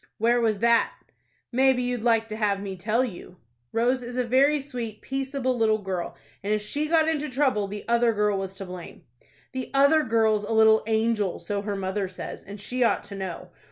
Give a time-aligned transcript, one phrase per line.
[0.17, 0.93] "Where was that?"
[1.51, 3.37] "Maybe you'd like to have me tell you."
[3.71, 7.85] "Rose is a very sweet, peaceable little girl, and if she got into trouble, the
[7.87, 9.03] other girl was to blame."
[9.51, 13.49] "The other girl's a little angel, so her mother says, and she ought to know.